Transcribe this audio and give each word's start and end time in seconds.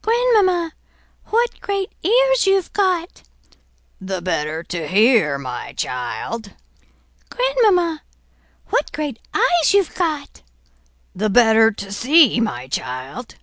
"Grandmamma, 0.00 0.72
what 1.26 1.60
great 1.60 1.92
ears 2.02 2.46
you've 2.46 2.72
got!" 2.72 3.24
"The 4.00 4.22
better 4.22 4.62
to 4.62 4.88
hear, 4.88 5.36
my 5.36 5.74
child!" 5.74 6.52
"Grandmamma, 7.28 8.02
what 8.68 8.90
great 8.92 9.18
eyes 9.34 9.74
you've 9.74 9.92
got!" 9.94 10.40
"The 11.14 11.28
better 11.28 11.70
to 11.72 11.92
see, 11.92 12.40
my 12.40 12.66
child." 12.68 13.34